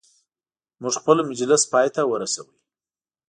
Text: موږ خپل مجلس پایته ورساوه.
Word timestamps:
موږ 0.81 0.93
خپل 1.01 1.17
مجلس 1.29 1.61
پایته 1.71 2.01
ورساوه. 2.05 2.53